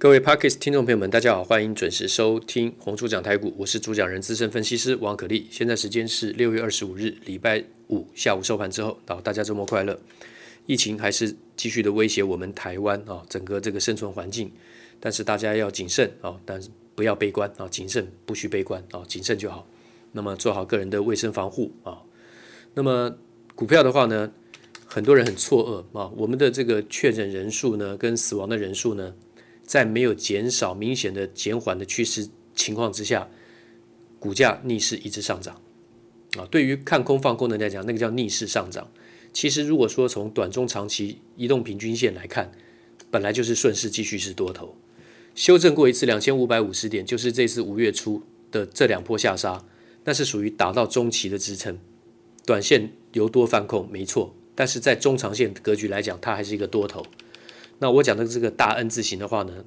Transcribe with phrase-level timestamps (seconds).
[0.00, 5.46] 各位 Podcast 听众朋友们，大家好，欢迎准时收听红猪讲台股，我是主讲人资深分析师王可立。
[5.50, 10.00] 现在时间是六月二十五日，礼拜五下午收盘之后，好，大家周末快乐。
[10.64, 14.50] 疫情还是继续的威胁我们台湾啊，整个这个生存环境，
[14.98, 19.66] 但是大家要谨慎啊，但是不要悲观啊，谨慎不需悲观啊，谨慎就好。
[20.12, 21.98] 那么做好个人的卫生防护啊。
[22.72, 23.14] 那么
[23.54, 24.32] 股票的话呢，
[24.86, 29.14] 很多人很错愕啊，我们的这个确诊人数呢，跟死亡的人数呢，
[29.70, 33.30] 在没有减少、明显的减缓的趋势情况之下，
[34.18, 35.62] 股价逆势一直上涨，
[36.36, 38.90] 啊，对于看空放空的来讲，那个叫逆势上涨。
[39.32, 42.50] 其实如果说从短中长期移动平均线来看，
[43.12, 44.76] 本来就是顺势继续是多头，
[45.36, 49.64] 修正过一次两千五百五十点，就是这次五月初的这两波下杀，
[50.02, 51.78] 那是属于达到中期的支撑，
[52.44, 57.06] 短线由多翻空没错，但是在中长线格局来讲，它还是一个多头。
[57.80, 59.64] 那我讲的这个大 N 字形的话呢，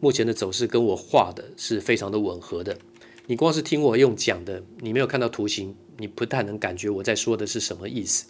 [0.00, 2.78] 目前的走势跟我画的是非常的吻合的。
[3.26, 8.26] 你光是听我用讲的，你没有看到图形，你不太能感觉我在说的是什么意思。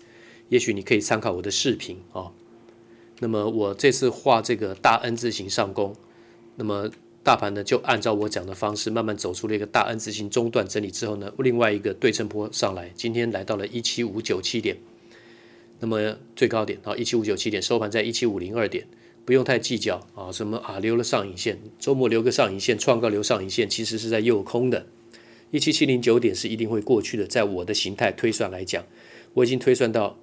[0.49, 2.33] 也许你可以参考我的视频啊、
[3.21, 5.95] 那么我这次画这个大 N 字形上攻，
[6.57, 6.91] 那么
[7.23, 14.77] 大盘呢就按照我讲的方式，慢慢走出了一个大 N 字形中段整理之后呢，另外一个对称波上来，今天来到了一七五九七点。
[15.79, 18.87] 那么最高点啊，一七五九七点，收盘在一七五零二点，
[19.27, 24.87] 不用太计较啊，什么啊留了上影线，周末留个上影线，创高留上影线，其实是在诱空的。
[25.51, 28.85] 一七七零九点是一定会过去的，在我的形态推算来讲，
[29.35, 30.17] 我已经推算到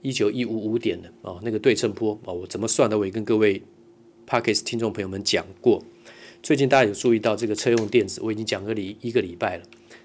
[0.00, 3.62] 一九一五五点了啊，那个对称波啊，我怎么算的，我也跟各位
[4.26, 5.84] Podcast 听众朋友们讲过。
[6.42, 9.64] 最近大家有注意到这个车用电子，我已经讲个礼一个礼拜了，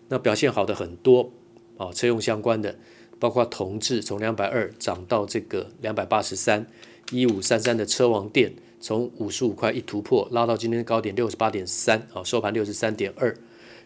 [0.10, 1.32] 那表现好的很多
[1.78, 2.78] 啊，车用相关的。
[3.20, 6.66] 包括同致从两百二涨到这个两百八十三，
[7.12, 13.38] 一五三三的车王电从五十五块一突破拉到今天的高点六十八点三啊，收盘六十三点二。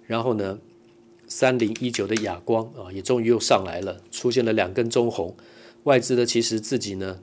[0.06, 0.60] 然后呢，
[1.28, 5.36] 三零一九的亚光啊也终于又上来了，出现了两根中红。
[5.84, 7.20] 外资呢其实自己呢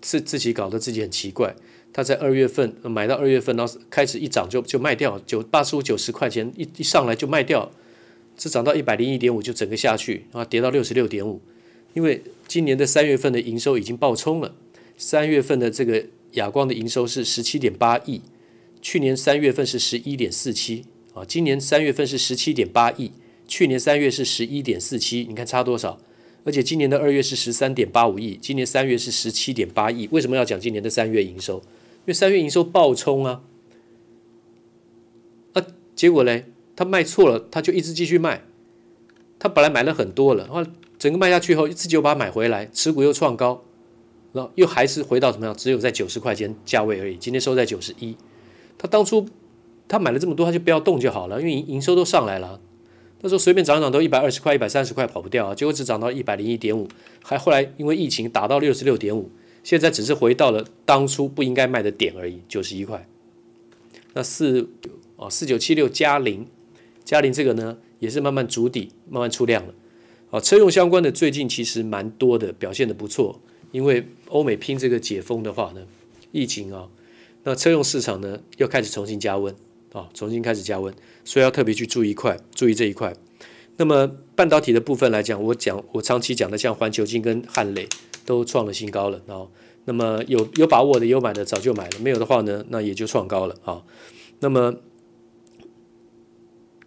[0.00, 1.54] 自自己搞得自己很奇怪，
[1.92, 7.70] 他在二月份买到二月份，然后开始一涨就就卖掉，九八十五九十块钱一一上来就卖掉。
[8.34, 11.42] 是涨到一百零一点五就整个下去，然后跌到六十六点五，
[11.92, 14.54] 因为今年的三月份的营收已经爆冲了，
[15.02, 18.22] 三月份的这个亚光的营收是十七点八亿，
[18.80, 23.10] 去年三月份是十一点四七啊，今年三月份是十七点八亿，
[23.48, 25.98] 去年三月是十一点四七，你看差多少？
[26.44, 31.56] 而且今年的二月是十三点八五亿，今年三月是十七点八亿，为什么要讲今年的三月营收？
[31.56, 33.42] 因为三月营收爆冲啊，
[35.54, 36.44] 啊，结果嘞？
[36.76, 38.44] 他卖错了，他就一直继续卖。
[39.40, 40.64] 他本来买了很多了，然后
[40.96, 43.64] 整个卖下去后，自己又把它买回来，持股又创高，
[44.32, 45.54] 然后又还是回到怎么样？
[45.56, 47.16] 只有在九十块钱价位而已。
[47.16, 48.16] 今天收在九十一。
[48.78, 49.28] 他当初
[49.86, 52.60] 他买了这么多，他就不要动就好了，因为营营收都上来了。
[53.20, 56.88] 那时候随便涨涨都一百二十块、一百三十块跑不掉啊，结果只涨到一百零一点五，
[57.22, 59.30] 还后来因为疫情打到六十六点五，
[59.62, 63.06] 现在只是回到了当初不应该卖的点而已，九十一块。
[64.14, 64.68] 那四
[65.16, 66.46] 哦四九七六嘉凌。
[67.04, 69.74] 嘉凌这个呢，也是慢慢筑底，慢慢出量了。
[70.30, 73.40] 啊，车用相关的最近其实蛮多的，表现得不错。
[73.72, 75.84] 因为欧美拼这个解封的话呢，
[76.30, 76.88] 疫情啊，
[77.42, 79.52] 那车用市场呢又开始重新加温
[79.92, 80.94] 啊，重新开始加温，
[81.24, 83.12] 所以要特别去注意一块，注意这一块。
[83.78, 84.06] 那么
[84.36, 87.88] 半导体的部分来讲，我讲我长期讲的像环球晶跟汉磊
[88.24, 89.48] 都创了新高了啊。
[89.86, 93.82] 那么有有把握的有买的早就买了，没有的话呢，那也就创高了啊。
[94.40, 94.76] 那么。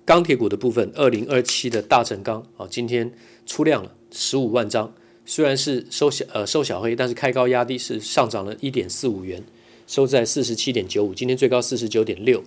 [0.07, 3.11] 钢铁股的部分，二零二七的大成钢啊，今天
[3.43, 4.93] 出量了十五万张，
[5.25, 9.43] 虽然是收小呃收小黑，但是开高压低是上涨了一点四五元，
[9.87, 12.43] 收在四十七点九五，今天最高四十九点六。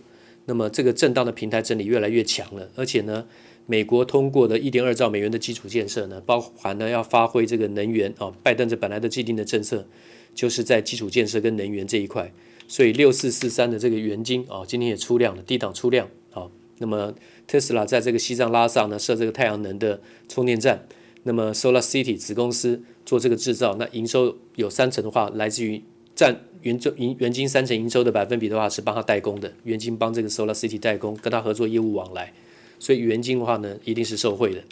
[0.46, 3.26] 那么这个震荡的平台整理越来越强了，而且呢，
[3.66, 9.86] 美国通过的一点二兆美元的基础建设呢，包含呢要发挥这个能源啊，拜登这本来的既定的政策
[10.34, 12.32] 就是在基础建设跟能源这一块，
[12.66, 16.48] 所以六四四三的这个元晶啊，今天也出量了，低档出量啊，
[16.78, 17.14] 那么。
[17.48, 19.98] 特斯拉在这个西藏拉萨呢设这个太阳能的
[20.28, 20.86] 充电站，
[21.24, 25.82] 那么 Solar City 子公司做这个制造，那营收有三成的话来自于
[26.14, 32.32] 占元晶元元金三成营收的百分比的话是帮他代工的，元金帮这个 Solar City 代工，跟他合作业务往来，
[32.78, 34.62] 所以元金的话呢一定是受贿的。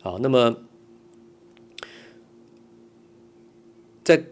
[0.00, 0.56] 好，那么
[4.02, 4.24] 在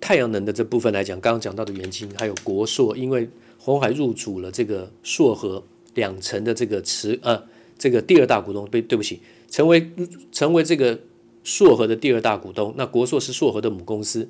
[0.00, 3.28] 太阳能的这部分来讲，刚刚讲到的元金还有国硕，因为
[3.58, 5.64] 鸿海入主了这个硕和。
[5.94, 7.42] 两成的这个持呃，
[7.80, 9.90] 这个第二大股东，对对不起，成为
[10.30, 11.00] 成为这个
[11.42, 12.74] 硕和的第二大股东。
[12.76, 14.28] 那国硕是硕和的母公司，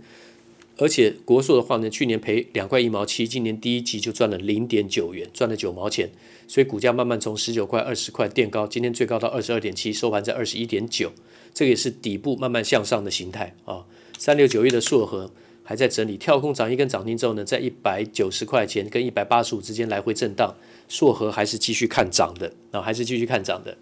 [0.78, 6.08] 而且国硕的话呢，去年赔两块一毛七，今年第一季就赚了零点九元，赚了九毛钱，
[6.46, 11.10] 所以股价慢慢从十九块、二十块垫高，今天最高到二十二点七，收盘在二十一点九，
[11.52, 13.84] 这个也是底部慢慢向上的形态啊。
[14.16, 15.32] 三六九一的硕和
[15.70, 20.52] 还在整理，跳空涨一根涨停之后呢，在一百九十块钱跟一百八十五之间来回震荡，
[20.88, 23.78] 硕和还是继续看涨的啊，还是继续看涨的。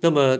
[0.00, 0.38] 那么。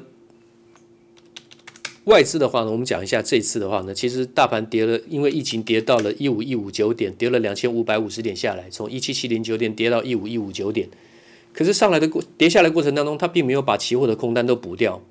[2.05, 10.89] 外资的话呢，我们讲一下这次的话呢，其实大盘跌了，因为疫情跌到了一五一五九点，跌了两千五百五十点下来，从一七七零九点跌到一五一五九点。
[11.53, 15.03] 可是上来的过跌下来过程当中，它并没有把期货的空单都补掉，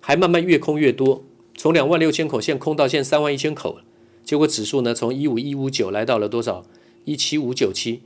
[0.00, 1.24] 还慢慢越空越多，
[1.56, 3.78] 从两万六千口现空到现在三万一千口，
[4.24, 6.64] 结果指数呢从一五一五九来到了多少？
[7.04, 8.00] 一七五九七，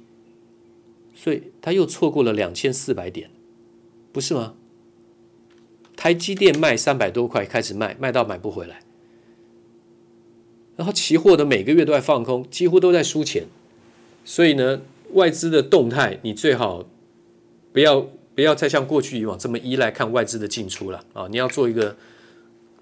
[1.14, 3.30] 所以它又错过了两千四百点，
[4.10, 4.54] 不是吗？
[5.94, 8.80] 台积电卖三百多块开始卖，卖到买不回来。
[10.76, 13.46] 然后期货的每个月都在放空，几乎都在输钱。
[14.24, 14.80] 所以呢，
[15.12, 16.86] 外资的动态你最好
[17.72, 21.28] 不要不要再像过去以往这么依赖看外资的进出了啊！
[21.30, 21.96] 你要做一个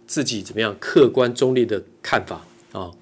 [0.06, 2.92] 自己怎么样客观中立的看法啊。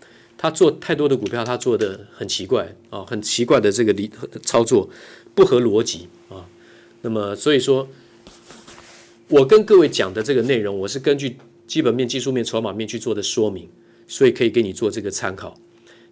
[0.42, 4.10] 他做太多的股票，他做的很奇怪啊，很奇怪的这个理
[4.42, 4.90] 操作
[5.34, 6.44] 不合逻辑啊。
[7.02, 7.88] 那么所以说。
[9.28, 13.66] 我跟各位讲的这个内容，我是根据基本面、技术面、筹码面去做的说明，
[14.06, 15.56] 所以可以给你做这个参考。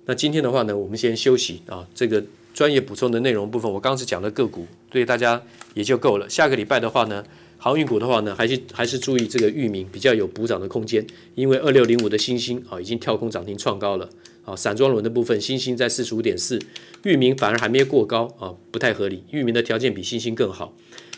[0.07, 1.87] 那今天的话呢，我们先休息啊。
[1.95, 2.25] 这个
[2.55, 5.43] 专业补充的内容部分，我刚刚是讲的个股，对大家
[5.75, 6.27] 也就够了。
[6.31, 7.23] 下个礼拜的话呢，
[7.63, 14.09] 航运股的话呢，还是还是注意这个域名比较有补涨的空间，因为二六零五的欣兴啊已经跳空涨停创高了
[14.45, 14.57] 啊。
[14.57, 16.59] 散装轮的部分，欣兴在四十五点四，
[17.05, 19.23] 域名反而还没过高啊，不太合理。
[19.31, 20.75] 域名的条件比欣兴更好。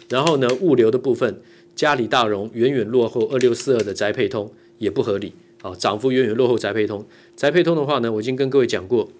[0.08, 1.40] 然后呢，物流的部分。
[1.74, 7.06] 嘉里大荣远远落后二六四二的宅配通也不合理啊，涨幅远远落后宅配通。
[7.34, 9.10] 宅配通的话呢，我已经跟各位讲过，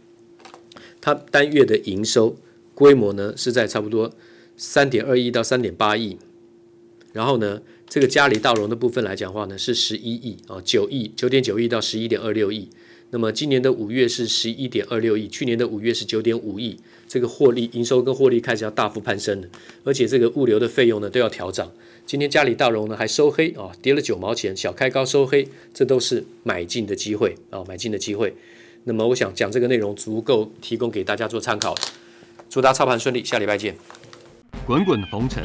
[1.01, 2.37] 它单月的营收
[2.75, 4.13] 规模呢是在差不多
[4.55, 6.19] 三点二亿到三点八亿，
[7.13, 12.69] 然后呢，这个嘉里大荣的部分来讲话呢是十一亿啊，九亿九点九亿到十一点二六亿。
[13.11, 19.49] 那么今年的五月是十一点二六亿，去年的五月是九点五亿，这个获利营收跟获利开始要大幅攀升了，
[19.85, 21.71] 而且这个物流的费用呢都要调涨。
[22.07, 28.35] 今天嘉里大荣呢还收黑啊，跌了九毛钱，小开高收黑，这都是买进的机会啊，买进的机会。
[28.85, 31.75] 那么我想讲这个内容足够提供给大家做参考，
[32.49, 33.77] 祝大家操盘顺利，下礼拜见。
[34.67, 35.45] 滚滚红尘，